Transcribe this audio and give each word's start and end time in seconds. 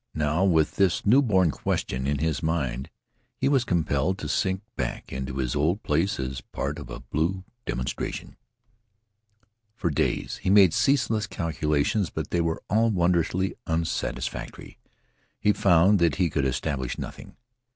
Now, 0.15 0.43
with 0.43 0.77
the 0.77 0.99
newborn 1.05 1.51
question 1.51 2.07
in 2.07 2.17
his 2.17 2.41
mind, 2.41 2.89
he 3.37 3.47
was 3.47 3.63
compelled 3.63 4.17
to 4.17 4.27
sink 4.27 4.63
back 4.75 5.13
into 5.13 5.35
his 5.37 5.55
old 5.55 5.83
place 5.83 6.19
as 6.19 6.41
part 6.41 6.79
of 6.79 6.89
a 6.89 7.01
blue 7.01 7.43
demonstration. 7.67 8.35
For 9.75 9.91
days 9.91 10.37
he 10.37 10.49
made 10.49 10.73
ceaseless 10.73 11.27
calculations, 11.27 12.09
but 12.09 12.31
they 12.31 12.41
were 12.41 12.63
all 12.67 12.89
wondrously 12.89 13.53
unsatisfactory. 13.67 14.79
He 15.39 15.53
found 15.53 15.99
that 15.99 16.15
he 16.15 16.31
could 16.31 16.45
establish 16.45 16.97
nothing. 16.97 17.35